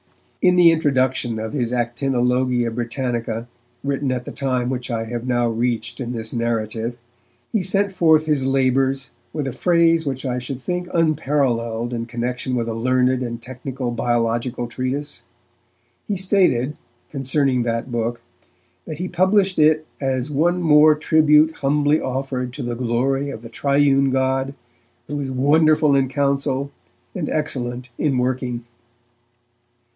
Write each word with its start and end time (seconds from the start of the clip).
In 0.41 0.55
the 0.55 0.71
introduction 0.71 1.37
of 1.37 1.53
his 1.53 1.71
Actinologia 1.71 2.73
Britannica, 2.73 3.47
written 3.83 4.11
at 4.11 4.25
the 4.25 4.31
time 4.31 4.71
which 4.71 4.89
I 4.89 5.05
have 5.05 5.27
now 5.27 5.47
reached 5.47 5.99
in 5.99 6.11
this 6.11 6.33
narrative, 6.33 6.97
he 7.53 7.61
sent 7.61 7.91
forth 7.91 8.25
his 8.25 8.43
labours 8.43 9.11
with 9.31 9.45
a 9.45 9.53
phrase 9.53 10.03
which 10.07 10.25
I 10.25 10.39
should 10.39 10.59
think 10.59 10.87
unparalleled 10.91 11.93
in 11.93 12.07
connection 12.07 12.55
with 12.55 12.67
a 12.67 12.73
learned 12.73 13.21
and 13.21 13.39
technical 13.39 13.91
biological 13.91 14.65
treatise. 14.65 15.21
He 16.07 16.15
stated, 16.17 16.75
concerning 17.11 17.61
that 17.61 17.91
book, 17.91 18.23
that 18.85 18.97
he 18.97 19.07
published 19.07 19.59
it 19.59 19.85
'as 20.01 20.31
one 20.31 20.63
more 20.63 20.95
tribute 20.95 21.51
humbly 21.57 22.01
offered 22.01 22.51
to 22.53 22.63
the 22.63 22.75
glory 22.75 23.29
of 23.29 23.43
the 23.43 23.49
Triune 23.49 24.09
God, 24.09 24.55
who 25.05 25.19
is 25.19 25.29
wonderful 25.29 25.95
in 25.95 26.07
counsel, 26.09 26.71
and 27.13 27.29
excellent 27.29 27.89
in 27.99 28.17
working'. 28.17 28.65